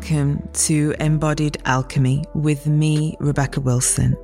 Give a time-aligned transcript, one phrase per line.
[0.00, 4.16] welcome to Embodied Alchemy with me, Rebecca Wilson,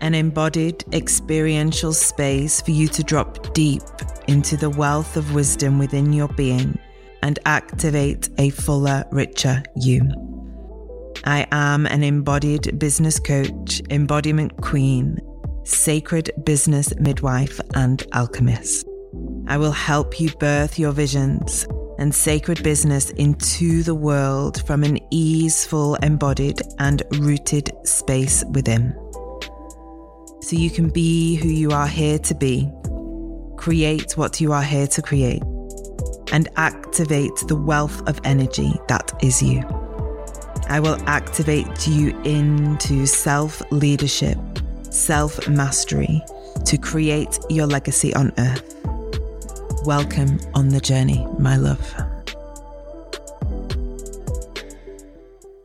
[0.00, 3.82] an embodied experiential space for you to drop deep
[4.28, 6.78] into the wealth of wisdom within your being
[7.24, 10.08] and activate a fuller, richer you.
[11.24, 15.18] I am an embodied business coach, embodiment queen,
[15.64, 18.86] sacred business midwife, and alchemist.
[19.48, 21.66] I will help you birth your visions
[21.98, 28.94] and sacred business into the world from an easeful, embodied, and rooted space within.
[30.42, 32.70] So you can be who you are here to be,
[33.56, 35.42] create what you are here to create,
[36.32, 39.62] and activate the wealth of energy that is you.
[40.68, 44.38] I will activate you into self leadership,
[44.90, 46.22] self mastery
[46.64, 48.73] to create your legacy on earth.
[49.84, 51.94] Welcome on the journey, my love.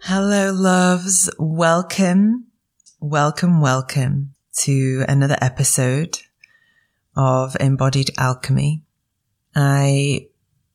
[0.01, 1.29] Hello, loves.
[1.39, 2.47] Welcome,
[2.99, 6.19] welcome, welcome to another episode
[7.15, 8.83] of Embodied Alchemy.
[9.55, 10.27] I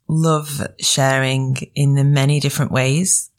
[0.09, 3.31] love sharing in the many different ways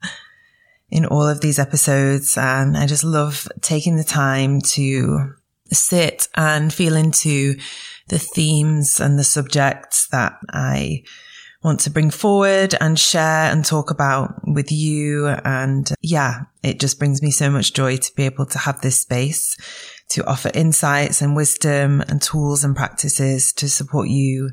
[0.91, 2.37] in all of these episodes.
[2.37, 5.33] And I just love taking the time to
[5.71, 7.55] sit and feel into
[8.07, 11.03] the themes and the subjects that I
[11.63, 15.27] want to bring forward and share and talk about with you.
[15.27, 18.99] And yeah, it just brings me so much joy to be able to have this
[18.99, 19.57] space
[20.09, 24.51] to offer insights and wisdom and tools and practices to support you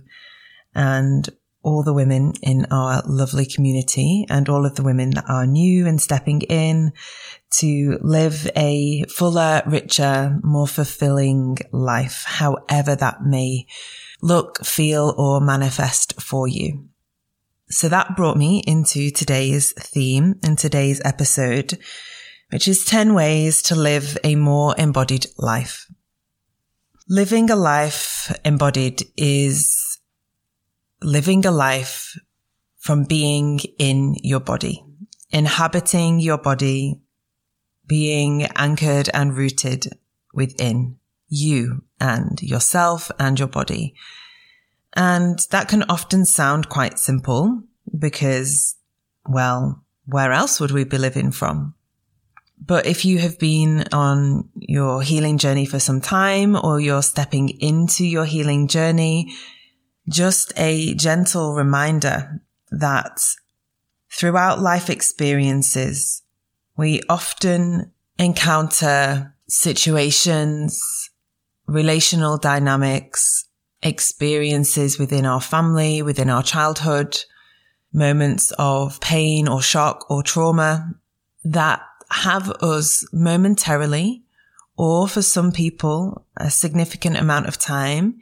[0.75, 1.29] and
[1.63, 5.87] all the women in our lovely community and all of the women that are new
[5.87, 6.93] and stepping in
[7.51, 13.67] to live a fuller, richer, more fulfilling life, however that may
[14.21, 16.89] look, feel, or manifest for you.
[17.69, 21.79] So that brought me into today's theme in today's episode,
[22.51, 25.87] which is 10 ways to live a more embodied life.
[27.09, 29.92] Living a life embodied is
[31.03, 32.19] living a life
[32.79, 34.85] from being in your body,
[35.31, 37.01] inhabiting your body,
[37.87, 39.87] being anchored and rooted
[40.35, 40.97] within
[41.29, 43.95] you and yourself and your body.
[44.95, 47.63] And that can often sound quite simple
[47.99, 48.77] because,
[49.27, 51.75] well, where else would we be living from?
[52.65, 57.49] But if you have been on your healing journey for some time or you're stepping
[57.61, 59.33] into your healing journey,
[60.09, 62.41] just a gentle reminder
[62.71, 63.21] that
[64.11, 66.23] throughout life experiences,
[66.77, 71.11] we often encounter situations,
[71.67, 73.47] relational dynamics,
[73.83, 77.19] experiences within our family, within our childhood,
[77.93, 80.95] moments of pain or shock or trauma
[81.45, 84.23] that have us momentarily
[84.77, 88.19] or for some people a significant amount of time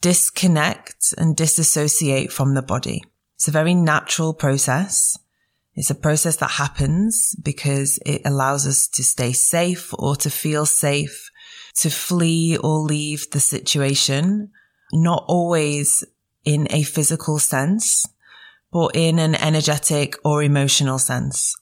[0.00, 3.02] disconnect and disassociate from the body.
[3.36, 5.16] It's a very natural process.
[5.74, 10.66] It's a process that happens because it allows us to stay safe or to feel
[10.66, 11.30] safe,
[11.76, 14.50] to flee or leave the situation,
[14.92, 16.04] not always
[16.44, 18.08] in a physical sense,
[18.72, 21.56] but in an energetic or emotional sense.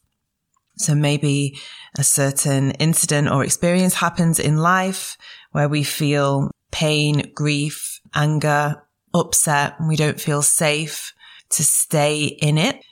[0.78, 1.58] So maybe
[1.98, 5.16] a certain incident or experience happens in life
[5.53, 8.82] where we feel pain, grief, anger,
[9.14, 11.14] upset, and we don't feel safe
[11.48, 12.84] to stay in it.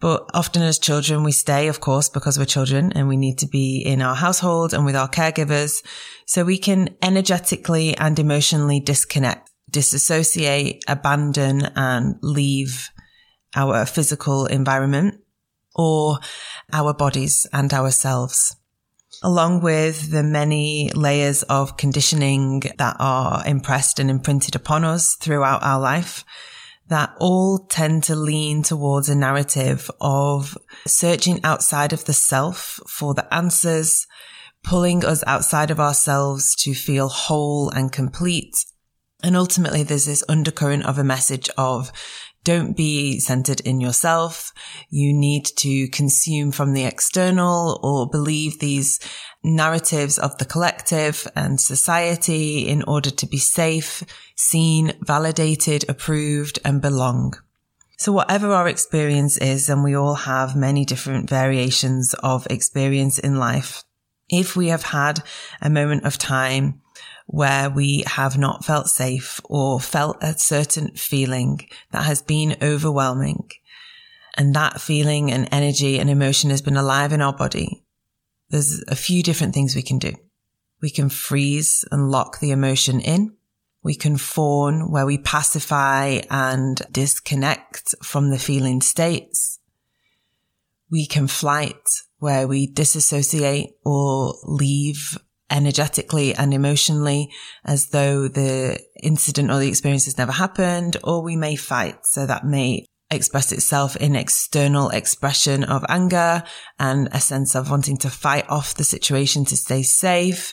[0.00, 3.46] But often as children, we stay, of course, because we're children and we need to
[3.46, 5.80] be in our household and with our caregivers.
[6.26, 12.90] So we can energetically and emotionally disconnect, disassociate, abandon and leave
[13.54, 15.20] our physical environment
[15.76, 16.18] or
[16.72, 18.56] our bodies and ourselves.
[19.22, 25.62] Along with the many layers of conditioning that are impressed and imprinted upon us throughout
[25.62, 26.24] our life,
[26.88, 30.56] that all tend to lean towards a narrative of
[30.86, 34.06] searching outside of the self for the answers,
[34.64, 38.56] pulling us outside of ourselves to feel whole and complete.
[39.22, 41.92] And ultimately, there's this undercurrent of a message of
[42.42, 44.52] don't be centered in yourself.
[44.88, 48.98] You need to consume from the external or believe these
[49.42, 54.02] narratives of the collective and society in order to be safe,
[54.36, 57.34] seen, validated, approved and belong.
[57.98, 63.38] So whatever our experience is, and we all have many different variations of experience in
[63.38, 63.84] life.
[64.30, 65.22] If we have had
[65.60, 66.79] a moment of time
[67.32, 71.60] where we have not felt safe or felt a certain feeling
[71.92, 73.48] that has been overwhelming,
[74.36, 77.84] and that feeling and energy and emotion has been alive in our body,
[78.48, 80.12] there's a few different things we can do.
[80.82, 83.36] We can freeze and lock the emotion in.
[83.80, 89.60] We can fawn where we pacify and disconnect from the feeling states.
[90.90, 91.88] We can flight
[92.18, 95.16] where we disassociate or leave
[95.50, 97.30] energetically and emotionally
[97.64, 101.96] as though the incident or the experience has never happened, or we may fight.
[102.04, 106.44] So that may express itself in external expression of anger
[106.78, 110.52] and a sense of wanting to fight off the situation to stay safe.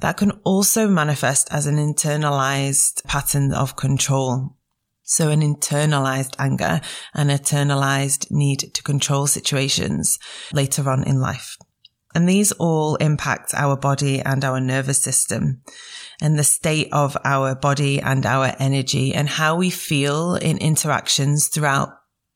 [0.00, 4.56] That can also manifest as an internalized pattern of control.
[5.02, 6.80] So an internalized anger,
[7.14, 10.18] an internalized need to control situations
[10.52, 11.56] later on in life.
[12.14, 15.62] And these all impact our body and our nervous system
[16.20, 21.48] and the state of our body and our energy and how we feel in interactions
[21.48, 21.90] throughout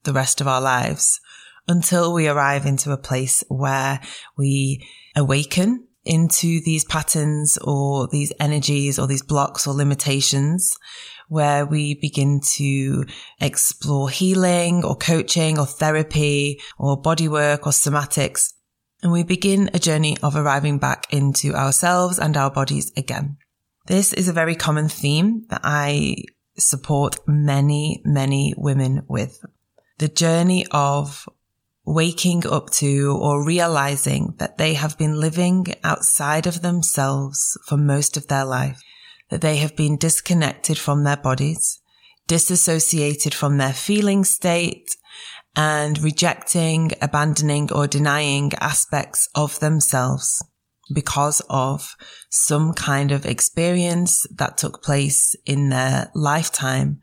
[0.04, 1.20] the rest of our lives
[1.68, 4.00] until we arrive into a place where
[4.36, 4.86] we
[5.16, 10.76] awaken into these patterns or these energies or these blocks or limitations
[11.28, 13.04] where we begin to
[13.40, 18.52] explore healing or coaching or therapy or body work or somatics.
[19.02, 23.36] And we begin a journey of arriving back into ourselves and our bodies again.
[23.86, 26.16] This is a very common theme that I
[26.56, 29.44] support many, many women with.
[29.98, 31.28] The journey of
[31.84, 38.16] waking up to or realizing that they have been living outside of themselves for most
[38.16, 38.80] of their life,
[39.30, 41.80] that they have been disconnected from their bodies,
[42.28, 44.96] disassociated from their feeling state,
[45.54, 50.44] and rejecting, abandoning, or denying aspects of themselves
[50.92, 51.94] because of
[52.30, 57.00] some kind of experience that took place in their lifetime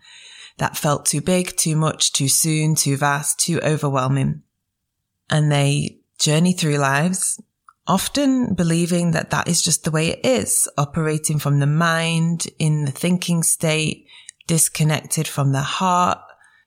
[0.57, 4.43] that felt too big, too much, too soon, too vast, too overwhelming.
[5.29, 7.41] And they journey through lives,
[7.87, 12.85] often believing that that is just the way it is, operating from the mind in
[12.85, 14.05] the thinking state,
[14.47, 16.19] disconnected from the heart,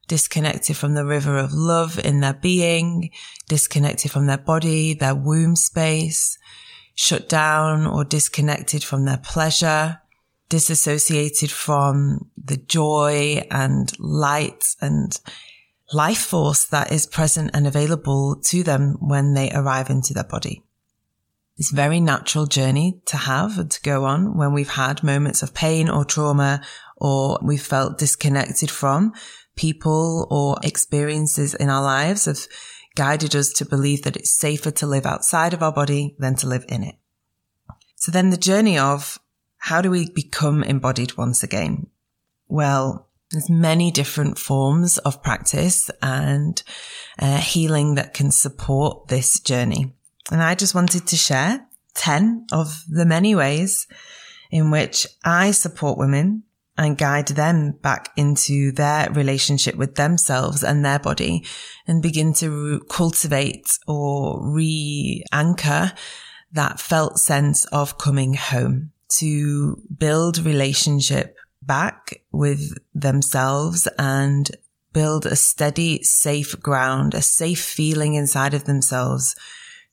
[0.09, 3.11] disconnected from the river of love in their being,
[3.49, 6.39] disconnected from their body, their womb space,
[6.95, 10.01] shut down or disconnected from their pleasure,
[10.49, 15.21] disassociated from the joy and light and
[15.93, 20.63] life force that is present and available to them when they arrive into their body.
[21.59, 25.43] It's a very natural journey to have and to go on when we've had moments
[25.43, 26.63] of pain or trauma
[26.97, 29.13] or we've felt disconnected from
[29.57, 32.47] people or experiences in our lives have
[32.95, 36.47] guided us to believe that it's safer to live outside of our body than to
[36.47, 36.97] live in it.
[37.97, 39.19] So then the journey of
[39.59, 41.87] how do we become embodied once again?
[42.49, 46.63] Well, there's many different forms of practice and
[47.19, 49.95] uh, healing that can support this journey.
[50.31, 53.87] And I just wanted to share 10 of the many ways
[54.51, 56.43] in which I support women
[56.77, 61.45] and guide them back into their relationship with themselves and their body
[61.87, 65.93] and begin to cultivate or re-anchor
[66.53, 74.51] that felt sense of coming home to build relationship back with themselves and
[74.93, 79.35] build a steady, safe ground, a safe feeling inside of themselves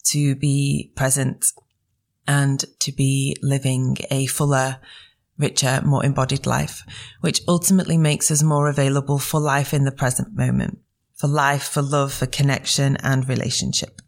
[0.04, 1.46] to be present
[2.28, 4.80] and to be living a fuller,
[5.40, 6.84] richer, more embodied life,
[7.22, 10.80] which ultimately makes us more available for life in the present moment,
[11.16, 14.02] for life, for love, for connection and relationship.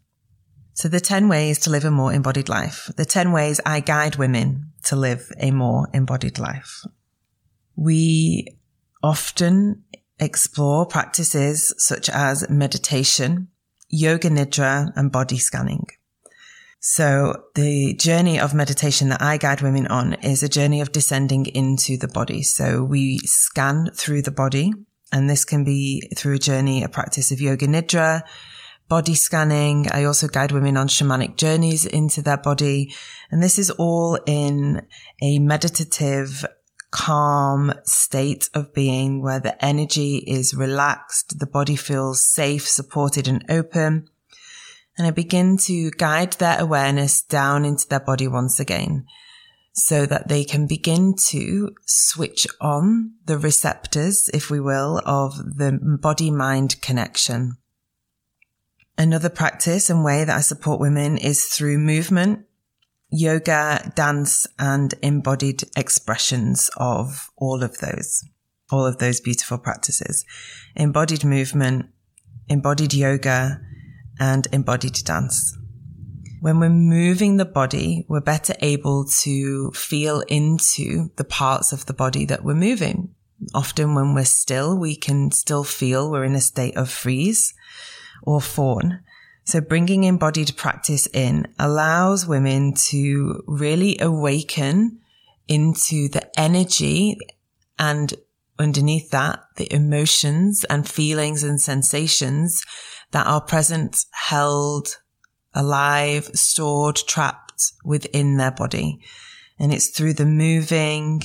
[0.74, 4.16] So the 10 ways to live a more embodied life, the 10 ways I guide
[4.16, 6.84] women to live a more embodied life.
[7.76, 8.58] We
[9.02, 9.84] often
[10.18, 13.48] explore practices such as meditation,
[13.88, 15.86] yoga nidra, and body scanning.
[16.84, 21.46] So the journey of meditation that I guide women on is a journey of descending
[21.46, 22.42] into the body.
[22.42, 24.72] So we scan through the body
[25.12, 28.22] and this can be through a journey, a practice of yoga nidra,
[28.88, 29.86] body scanning.
[29.92, 32.92] I also guide women on shamanic journeys into their body.
[33.30, 34.84] And this is all in
[35.22, 36.44] a meditative
[36.90, 43.44] calm state of being where the energy is relaxed, the body feels safe, supported and
[43.48, 44.08] open.
[44.98, 49.06] And I begin to guide their awareness down into their body once again
[49.72, 55.78] so that they can begin to switch on the receptors, if we will, of the
[56.00, 57.56] body mind connection.
[58.98, 62.46] Another practice and way that I support women is through movement
[63.12, 68.24] yoga, dance and embodied expressions of all of those,
[68.70, 70.24] all of those beautiful practices.
[70.74, 71.86] Embodied movement
[72.48, 73.60] embodied yoga,
[74.18, 75.56] and embodied dance.
[76.40, 81.94] When we're moving the body, we're better able to feel into the parts of the
[81.94, 83.14] body that we're moving.
[83.54, 87.54] Often when we're still, we can still feel we're in a state of freeze
[88.22, 89.00] or fawn.
[89.44, 95.00] So bringing embodied practice in allows women to really awaken
[95.48, 97.16] into the energy
[97.78, 98.14] and
[98.58, 102.64] underneath that, the emotions and feelings and sensations
[103.12, 104.96] that are present, held,
[105.54, 109.00] alive, stored, trapped within their body.
[109.58, 111.22] And it's through the moving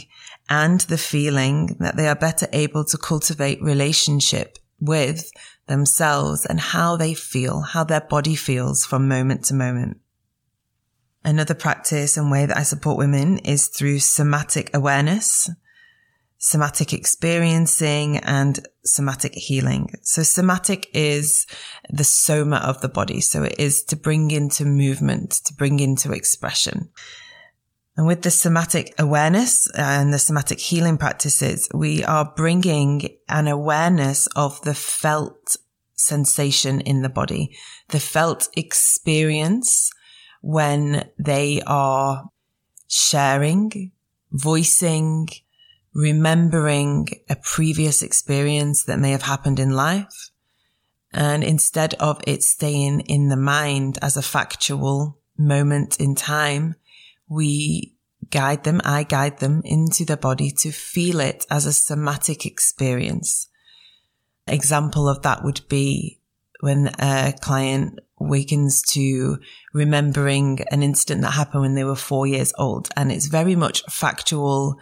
[0.49, 5.31] and the feeling that they are better able to cultivate relationship with
[5.67, 9.97] themselves and how they feel, how their body feels from moment to moment.
[11.23, 15.49] Another practice and way that I support women is through somatic awareness
[16.37, 19.91] somatic experiencing and somatic healing.
[20.03, 21.47] So somatic is
[21.89, 23.21] the soma of the body.
[23.21, 26.89] So it is to bring into movement, to bring into expression.
[27.95, 34.27] And with the somatic awareness and the somatic healing practices, we are bringing an awareness
[34.35, 35.57] of the felt
[35.95, 37.57] sensation in the body,
[37.89, 39.91] the felt experience
[40.41, 42.29] when they are
[42.87, 43.91] sharing,
[44.31, 45.27] voicing,
[45.97, 50.29] remembering a previous experience that may have happened in life.
[51.11, 56.75] And instead of it staying in the mind as a factual moment in time,
[57.27, 57.95] we
[58.29, 63.49] guide them, I guide them into the body to feel it as a somatic experience.
[64.45, 66.19] Example of that would be
[66.59, 69.39] when a client wakens to
[69.73, 72.89] remembering an incident that happened when they were four years old.
[72.95, 74.77] And it's very much factual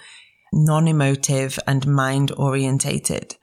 [0.55, 3.35] non-emotive and mind orientated.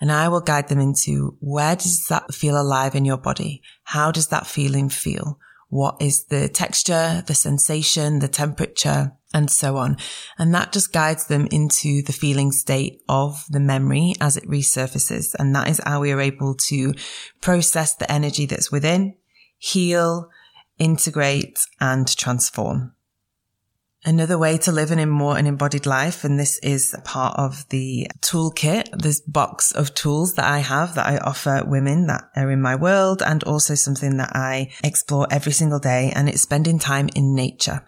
[0.00, 3.62] And I will guide them into where does that feel alive in your body?
[3.84, 5.38] How does that feeling feel?
[5.68, 9.96] What is the texture, the sensation, the temperature, and so on.
[10.38, 15.34] And that just guides them into the feeling state of the memory as it resurfaces.
[15.38, 16.94] And that is how we are able to
[17.40, 19.14] process the energy that's within,
[19.58, 20.30] heal,
[20.78, 22.94] integrate, and transform.
[24.02, 27.68] Another way to live an more an embodied life, and this is a part of
[27.68, 32.50] the toolkit, this box of tools that I have that I offer women that are
[32.50, 36.78] in my world, and also something that I explore every single day, and it's spending
[36.78, 37.86] time in nature.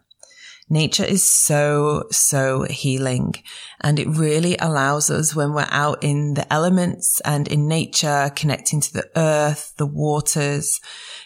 [0.68, 3.34] Nature is so, so healing
[3.82, 8.80] and it really allows us when we're out in the elements and in nature, connecting
[8.80, 10.80] to the earth, the waters,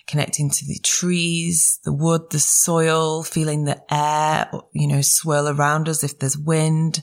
[0.06, 5.88] connecting to the trees, the wood, the soil, feeling the air, you know, swirl around
[5.88, 7.02] us if there's wind,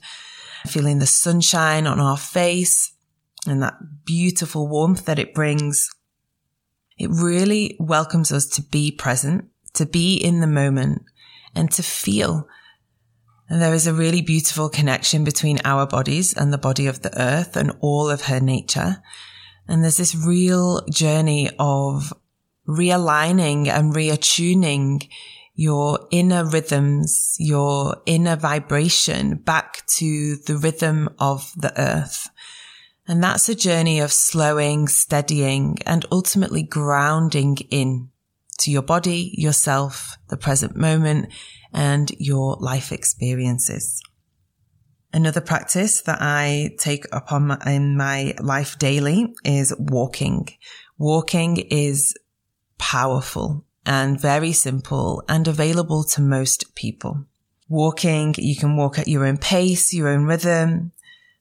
[0.65, 2.93] feeling the sunshine on our face
[3.45, 3.73] and that
[4.05, 5.89] beautiful warmth that it brings.
[6.97, 11.03] It really welcomes us to be present, to be in the moment
[11.55, 12.47] and to feel.
[13.49, 17.19] And there is a really beautiful connection between our bodies and the body of the
[17.19, 18.97] earth and all of her nature.
[19.67, 22.13] And there's this real journey of
[22.67, 25.07] realigning and reattuning
[25.55, 32.29] your inner rhythms, your inner vibration back to the rhythm of the earth.
[33.07, 38.09] And that's a journey of slowing, steadying, and ultimately grounding in
[38.59, 41.31] to your body, yourself, the present moment,
[41.73, 44.01] and your life experiences.
[45.11, 50.47] Another practice that I take upon my, in my life daily is walking.
[50.97, 52.15] Walking is
[52.83, 57.25] powerful and very simple and available to most people.
[57.69, 60.91] Walking, you can walk at your own pace, your own rhythm.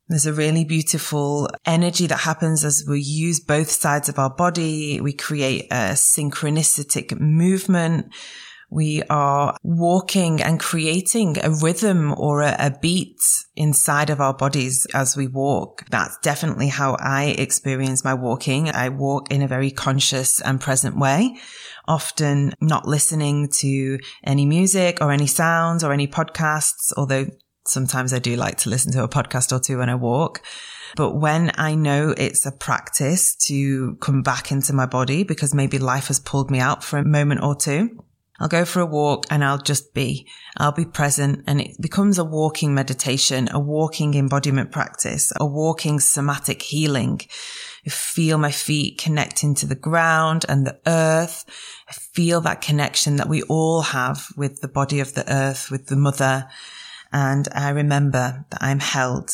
[0.09, 5.01] There's a really beautiful energy that happens as we use both sides of our body.
[5.01, 8.13] We create a synchronistic movement.
[8.73, 13.21] We are walking and creating a rhythm or a, a, beat
[13.55, 15.85] inside of our bodies as we walk.
[15.91, 18.71] That's definitely how I experience my walking.
[18.71, 21.37] I walk in a very conscious and present way,
[21.87, 27.27] often not listening to any music or any sounds or any podcasts, although
[27.67, 30.41] sometimes I do like to listen to a podcast or two when I walk.
[30.97, 35.79] But when I know it's a practice to come back into my body because maybe
[35.79, 37.99] life has pulled me out for a moment or two,
[38.41, 42.19] I'll go for a walk and I'll just be, I'll be present and it becomes
[42.19, 47.21] a walking meditation, a walking embodiment practice, a walking somatic healing.
[47.87, 51.45] I feel my feet connecting to the ground and the earth.
[51.89, 55.87] I feel that connection that we all have with the body of the earth, with
[55.87, 56.49] the mother.
[57.13, 59.33] And I remember that I'm held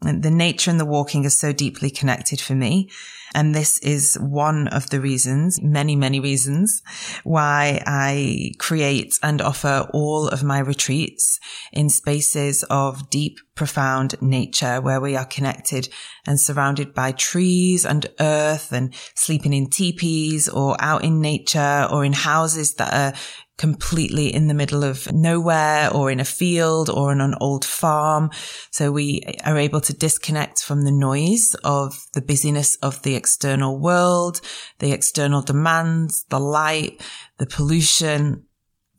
[0.00, 2.90] And the nature and the walking are so deeply connected for me.
[3.34, 6.82] And this is one of the reasons, many, many reasons
[7.24, 11.38] why I create and offer all of my retreats
[11.72, 15.88] in spaces of deep, profound nature where we are connected
[16.26, 22.04] and surrounded by trees and earth and sleeping in teepees or out in nature or
[22.04, 23.18] in houses that are
[23.58, 28.30] completely in the middle of nowhere or in a field or on an old farm.
[28.70, 33.78] So we are able to disconnect from the noise of the busyness of the external
[33.78, 34.40] world,
[34.78, 37.02] the external demands, the light,
[37.38, 38.44] the pollution,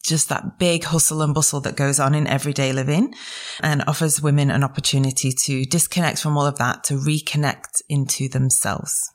[0.03, 3.13] just that big hustle and bustle that goes on in everyday living
[3.61, 9.13] and offers women an opportunity to disconnect from all of that, to reconnect into themselves.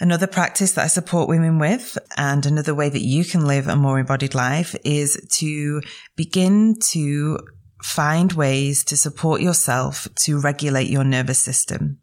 [0.00, 3.76] Another practice that I support women with and another way that you can live a
[3.76, 5.82] more embodied life is to
[6.16, 7.38] begin to
[7.82, 11.98] find ways to support yourself to regulate your nervous system.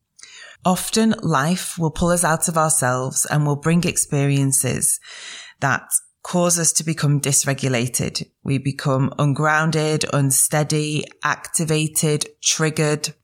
[0.64, 5.00] Often life will pull us out of ourselves and will bring experiences
[5.60, 5.82] that
[6.22, 8.30] cause us to become dysregulated.
[8.44, 13.16] We become ungrounded, unsteady, activated, triggered,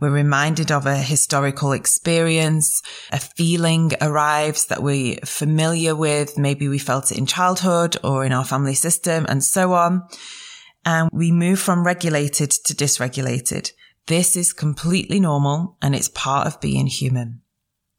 [0.00, 2.82] we're reminded of a historical experience.
[3.10, 6.38] A feeling arrives that we're familiar with.
[6.38, 10.04] Maybe we felt it in childhood or in our family system and so on.
[10.84, 13.72] And we move from regulated to dysregulated.
[14.06, 17.42] This is completely normal and it's part of being human.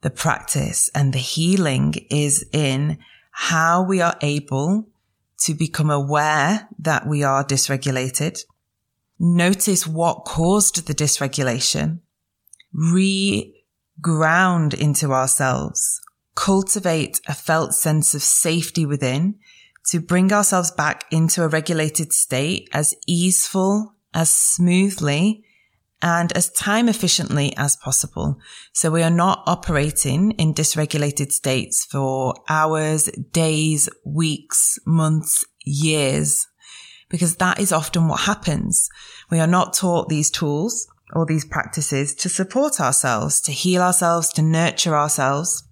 [0.01, 2.99] The practice and the healing is in
[3.31, 4.87] how we are able
[5.41, 8.43] to become aware that we are dysregulated
[9.19, 11.99] Notice what caused the dysregulation.
[12.73, 13.53] Re-ground
[14.73, 15.99] into ourselves.
[16.35, 19.35] Cultivate a felt sense of safety within
[19.87, 25.43] to bring ourselves back into a regulated state as easeful, as smoothly,
[26.01, 28.39] and as time efficiently as possible.
[28.71, 36.47] So we are not operating in dysregulated states for hours, days, weeks, months, years
[37.09, 38.89] because that is often what happens.
[39.29, 44.29] We are not taught these tools or these practices to support ourselves, to heal ourselves,
[44.33, 45.63] to nurture ourselves.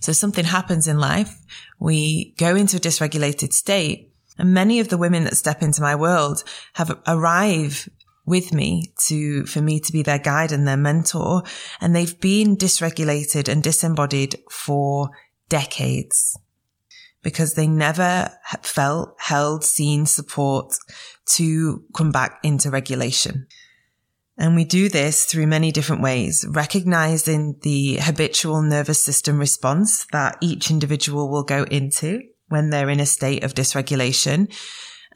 [0.00, 1.38] So something happens in life.
[1.78, 5.94] We go into a dysregulated state and many of the women that step into my
[5.94, 6.42] world
[6.74, 7.90] have arrived
[8.24, 11.42] with me to, for me to be their guide and their mentor.
[11.80, 15.10] And they've been dysregulated and disembodied for
[15.48, 16.38] decades
[17.22, 18.30] because they never
[18.62, 20.74] felt held, seen support
[21.26, 23.46] to come back into regulation.
[24.38, 30.36] And we do this through many different ways, recognizing the habitual nervous system response that
[30.40, 34.52] each individual will go into when they're in a state of dysregulation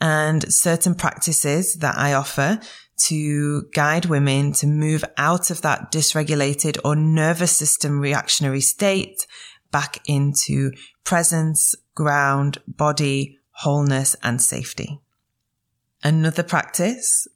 [0.01, 2.61] and certain practices that I offer
[2.99, 9.27] to guide women to move out of that dysregulated or nervous system reactionary state
[9.71, 10.73] back into
[11.05, 15.01] presence, ground, body, wholeness, and safety.
[16.03, 17.27] Another practice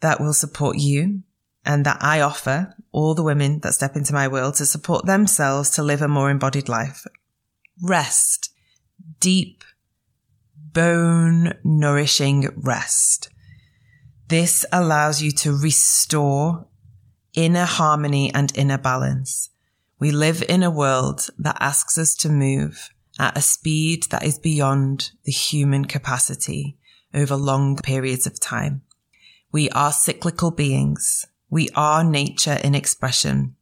[0.00, 1.22] that will support you
[1.64, 5.70] and that I offer all the women that step into my world to support themselves
[5.70, 7.04] to live a more embodied life.
[7.82, 8.52] Rest.
[9.20, 9.64] Deep,
[10.72, 13.28] bone nourishing rest.
[14.28, 16.66] This allows you to restore
[17.34, 19.50] inner harmony and inner balance.
[19.98, 24.38] We live in a world that asks us to move at a speed that is
[24.38, 26.76] beyond the human capacity
[27.14, 28.82] over long periods of time.
[29.52, 31.24] We are cyclical beings.
[31.48, 33.56] We are nature in expression.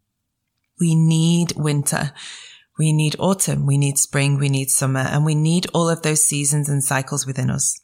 [0.80, 2.12] We need winter.
[2.78, 3.64] We need autumn.
[3.64, 4.38] We need spring.
[4.38, 7.80] We need summer and we need all of those seasons and cycles within us.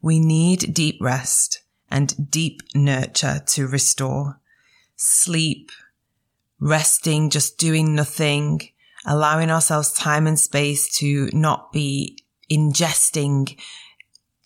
[0.00, 4.40] We need deep rest and deep nurture to restore
[4.96, 5.70] sleep,
[6.60, 8.60] resting, just doing nothing,
[9.06, 12.18] allowing ourselves time and space to not be
[12.50, 13.58] ingesting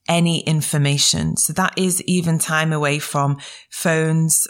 [0.09, 1.37] any information.
[1.37, 3.38] So that is even time away from
[3.71, 4.49] phones,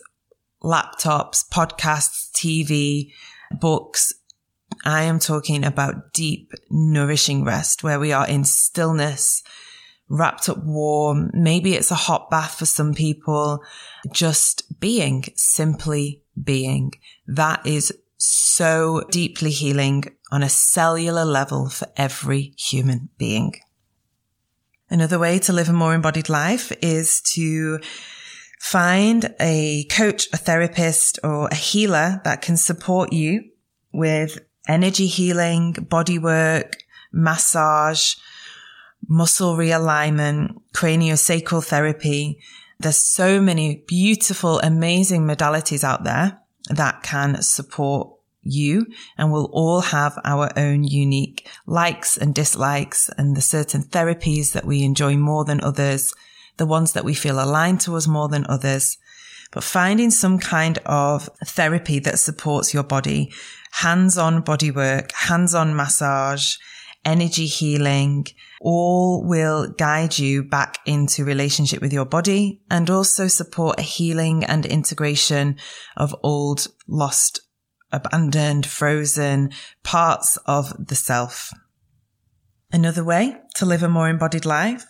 [0.62, 3.12] laptops, podcasts, TV,
[3.60, 4.12] books.
[4.84, 9.42] I am talking about deep, nourishing rest where we are in stillness,
[10.08, 11.30] wrapped up warm.
[11.34, 13.62] Maybe it's a hot bath for some people.
[14.12, 16.92] Just being, simply being.
[17.26, 23.54] That is so deeply healing on a cellular level for every human being.
[24.90, 27.78] Another way to live a more embodied life is to
[28.60, 33.44] find a coach, a therapist or a healer that can support you
[33.92, 36.76] with energy healing, body work,
[37.12, 38.14] massage,
[39.06, 42.40] muscle realignment, craniosacral therapy.
[42.80, 48.12] There's so many beautiful, amazing modalities out there that can support
[48.42, 48.86] you
[49.16, 54.64] and we'll all have our own unique likes and dislikes and the certain therapies that
[54.64, 56.14] we enjoy more than others,
[56.56, 58.96] the ones that we feel aligned to us more than others.
[59.50, 63.32] But finding some kind of therapy that supports your body,
[63.72, 66.56] hands-on body work, hands-on massage,
[67.08, 68.26] energy healing,
[68.60, 74.44] all will guide you back into relationship with your body and also support a healing
[74.44, 75.56] and integration
[75.96, 77.40] of old, lost
[77.90, 79.50] abandoned, frozen
[79.82, 81.50] parts of the self.
[82.70, 84.84] Another way to live a more embodied life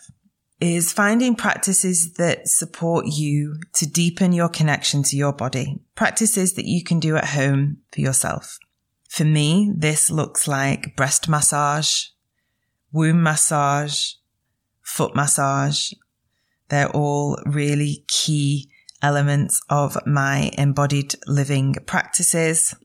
[0.59, 6.65] is finding practices that support you to deepen your connection to your body, practices that
[6.65, 8.59] you can do at home for yourself.
[9.09, 12.05] For me, this looks like breast massage,
[12.91, 14.13] womb massage,
[14.83, 15.91] foot massage.
[16.69, 18.69] They're all really key
[19.01, 22.75] elements of my embodied living practices.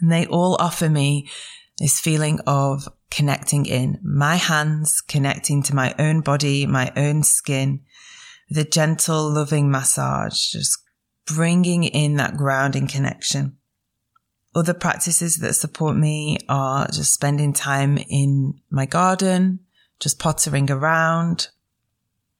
[0.00, 1.28] And they all offer me
[1.78, 7.80] this feeling of connecting in my hands, connecting to my own body, my own skin,
[8.48, 10.78] the gentle, loving massage, just
[11.26, 13.56] bringing in that grounding connection.
[14.56, 19.60] Other practices that support me are just spending time in my garden,
[20.00, 21.48] just pottering around.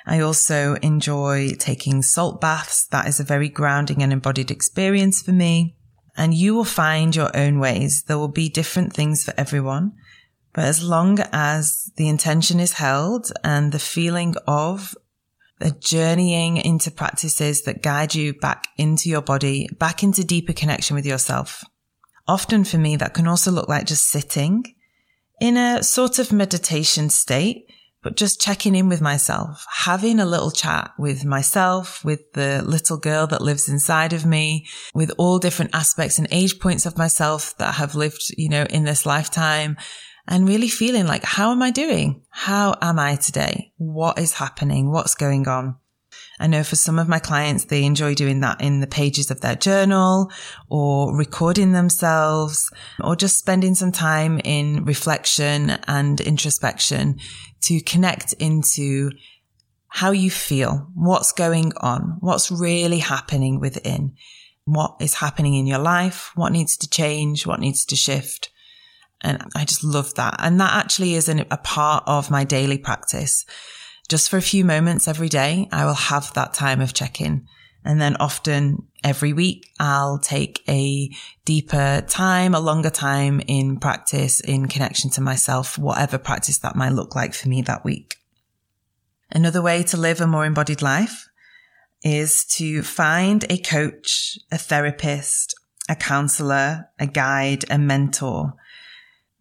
[0.06, 2.86] I also enjoy taking salt baths.
[2.86, 5.76] That is a very grounding and embodied experience for me
[6.16, 8.04] and you will find your own ways.
[8.04, 9.92] There will be different things for everyone.
[10.54, 14.96] But as long as the intention is held and the feeling of
[15.58, 20.96] the journeying into practices that guide you back into your body, back into deeper connection
[20.96, 21.62] with yourself.
[22.28, 24.64] Often for me, that can also look like just sitting
[25.40, 27.66] in a sort of meditation state
[28.06, 32.98] but just checking in with myself, having a little chat with myself, with the little
[32.98, 37.58] girl that lives inside of me, with all different aspects and age points of myself
[37.58, 39.76] that have lived, you know, in this lifetime
[40.28, 42.22] and really feeling like, how am I doing?
[42.30, 43.72] How am I today?
[43.76, 44.92] What is happening?
[44.92, 45.74] What's going on?
[46.38, 49.40] I know for some of my clients, they enjoy doing that in the pages of
[49.40, 50.30] their journal
[50.68, 52.70] or recording themselves
[53.02, 57.18] or just spending some time in reflection and introspection
[57.62, 59.10] to connect into
[59.88, 64.14] how you feel, what's going on, what's really happening within,
[64.66, 68.50] what is happening in your life, what needs to change, what needs to shift.
[69.22, 70.36] And I just love that.
[70.38, 73.46] And that actually is an, a part of my daily practice
[74.08, 77.46] just for a few moments every day, I will have that time of check in.
[77.84, 81.10] And then often every week, I'll take a
[81.44, 86.92] deeper time, a longer time in practice, in connection to myself, whatever practice that might
[86.92, 88.16] look like for me that week.
[89.30, 91.28] Another way to live a more embodied life
[92.02, 95.54] is to find a coach, a therapist,
[95.88, 98.54] a counselor, a guide, a mentor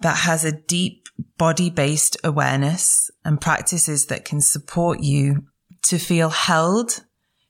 [0.01, 5.43] that has a deep body based awareness and practices that can support you
[5.81, 7.03] to feel held,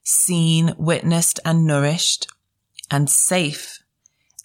[0.04, 2.28] seen, witnessed and nourished
[2.90, 3.80] and safe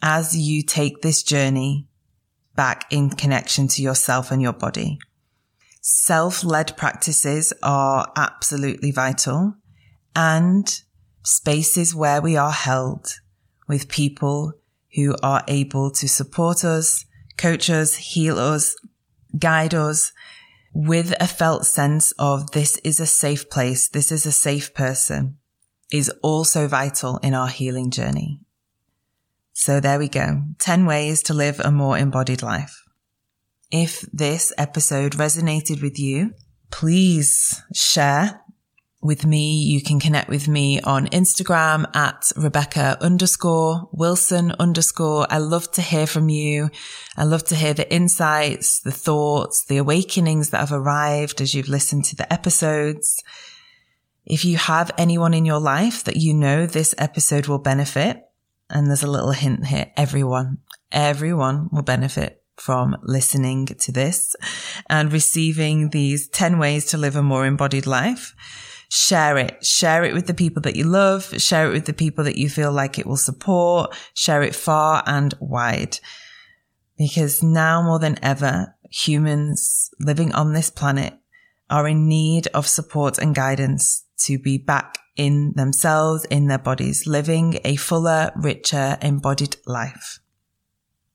[0.02, 1.86] as you take this journey
[2.56, 4.98] back in connection to yourself and your body.
[5.80, 9.54] Self-led practices are absolutely vital
[10.14, 10.82] and
[11.22, 13.20] spaces where we are held
[13.68, 14.52] with people
[14.96, 17.04] who are able to support us,
[17.36, 18.74] coach us, heal us,
[19.38, 20.12] guide us
[20.72, 23.88] with a felt sense of this is a safe place.
[23.88, 25.38] This is a safe person
[25.90, 28.40] is also vital in our healing journey.
[29.52, 30.42] So there we go.
[30.58, 32.84] 10 ways to live a more embodied life.
[33.70, 36.32] If this episode resonated with you,
[36.70, 38.40] please share
[39.02, 39.62] with me.
[39.62, 45.26] You can connect with me on Instagram at Rebecca underscore Wilson underscore.
[45.30, 46.70] I love to hear from you.
[47.16, 51.68] I love to hear the insights, the thoughts, the awakenings that have arrived as you've
[51.68, 53.22] listened to the episodes.
[54.26, 58.22] If you have anyone in your life that you know this episode will benefit,
[58.68, 60.58] and there's a little hint here, everyone,
[60.92, 64.36] everyone will benefit from listening to this
[64.88, 68.34] and receiving these 10 ways to live a more embodied life
[68.90, 69.64] share it.
[69.64, 71.24] Share it with the people that you love.
[71.40, 73.94] Share it with the people that you feel like it will support.
[74.14, 75.98] Share it far and wide.
[76.98, 81.14] Because now more than ever, humans living on this planet
[81.70, 87.06] are in need of support and guidance to be back in themselves, in their bodies,
[87.06, 90.18] living a fuller, richer, embodied life.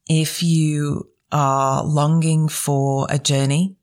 [0.08, 3.76] If you are longing for a journey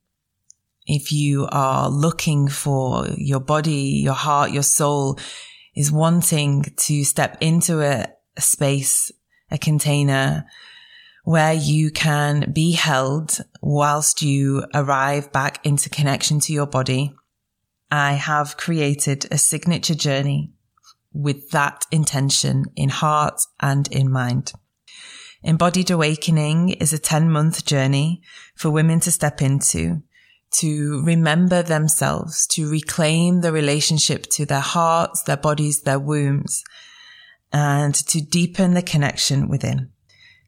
[0.85, 5.19] if you are looking for your body, your heart, your soul
[5.75, 9.11] is wanting to step into a, a space,
[9.49, 10.45] a container
[11.23, 17.15] where you can be held whilst you arrive back into connection to your body.
[17.89, 20.51] I have created a signature journey
[21.13, 24.51] with that intention in heart and in mind.
[25.43, 28.21] Embodied Awakening is a 10 month journey
[28.55, 30.01] for women to step into,
[30.53, 36.63] to remember themselves, to reclaim the relationship to their hearts, their bodies, their wombs,
[37.51, 39.91] and to deepen the connection within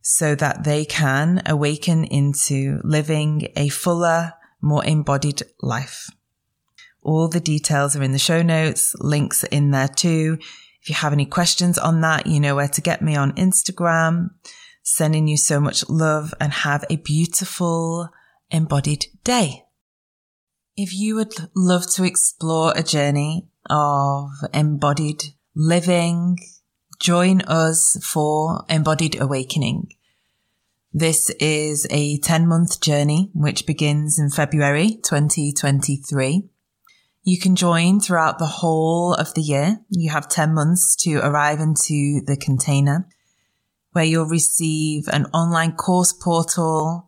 [0.01, 6.07] so that they can awaken into living a fuller, more embodied life.
[7.01, 8.93] All the details are in the show notes.
[8.99, 10.37] Links are in there too.
[10.81, 14.29] If you have any questions on that, you know where to get me on Instagram.
[14.83, 18.09] Sending you so much love and have a beautiful
[18.51, 19.64] embodied day.
[20.77, 25.23] If you would love to explore a journey of embodied
[25.55, 26.37] living,
[26.99, 29.93] join us for Embodied Awakening.
[30.93, 36.43] This is a 10 month journey, which begins in February 2023.
[37.23, 39.79] You can join throughout the whole of the year.
[39.89, 43.07] You have 10 months to arrive into the container
[43.93, 47.07] where you'll receive an online course portal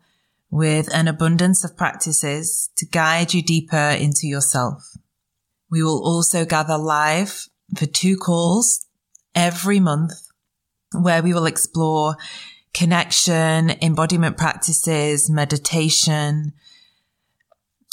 [0.50, 4.84] with an abundance of practices to guide you deeper into yourself.
[5.70, 8.86] We will also gather live for two calls
[9.36, 10.14] every month
[10.94, 12.16] where we will explore
[12.74, 16.54] connection, embodiment practices, meditation,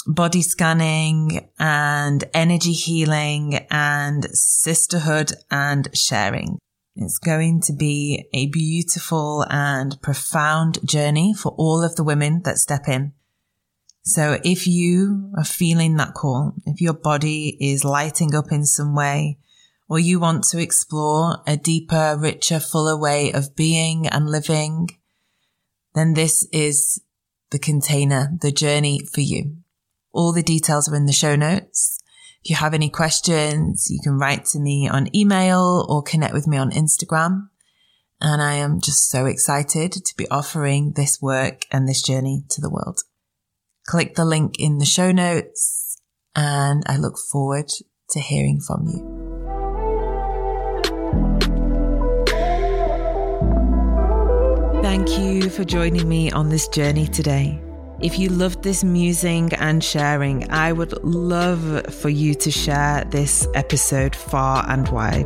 [0.07, 6.59] body scanning and energy healing and sisterhood and sharing.
[6.95, 12.57] It's going to be a beautiful and profound journey for all of the women that
[12.57, 13.11] step in.
[14.03, 18.95] So if you are feeling that call, if your body is lighting up in some
[18.95, 19.39] way,
[19.89, 24.89] or you want to explore a deeper, richer, fuller way of being and living,
[25.95, 27.01] then this is
[27.51, 29.57] the container, the journey for you.
[30.13, 31.99] All the details are in the show notes.
[32.45, 36.45] If you have any questions, you can write to me on email or connect with
[36.45, 37.49] me on Instagram.
[38.21, 42.61] And I am just so excited to be offering this work and this journey to
[42.61, 42.99] the world.
[43.87, 45.99] Click the link in the show notes
[46.35, 47.71] and I look forward
[48.11, 49.11] to hearing from you.
[54.83, 57.64] Thank you for joining me on this journey today.
[58.01, 63.47] If you loved this musing and sharing, I would love for you to share this
[63.55, 65.25] episode far and wide.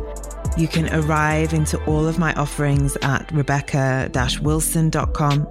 [0.56, 5.48] You can arrive into all of my offerings at rebecca wilson.com.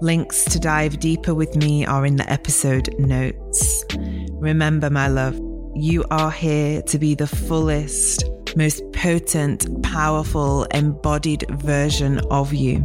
[0.00, 3.84] Links to dive deeper with me are in the episode notes.
[4.32, 5.38] Remember, my love,
[5.74, 8.24] you are here to be the fullest,
[8.56, 12.82] most potent, powerful, embodied version of you.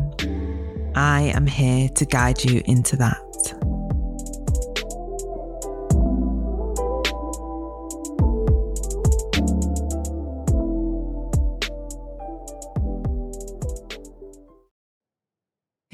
[0.93, 3.26] I am here to guide you into that.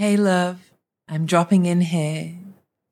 [0.04, 0.74] Hey, love,
[1.08, 2.34] I'm dropping in here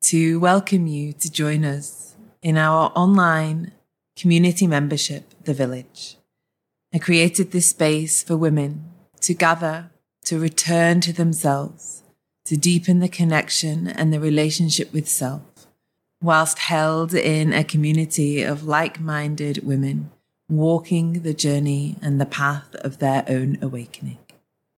[0.04, 3.72] to welcome you to join us in our online
[4.16, 6.16] community membership, The Village.
[6.90, 8.86] I created this space for women
[9.20, 9.90] to gather,
[10.24, 12.02] to return to themselves
[12.46, 15.66] to deepen the connection and the relationship with self,
[16.22, 20.10] whilst held in a community of like minded women
[20.48, 24.16] walking the journey and the path of their own awakening.